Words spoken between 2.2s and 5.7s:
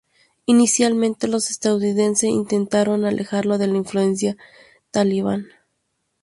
intentaron alejarlo de la influencia talibán.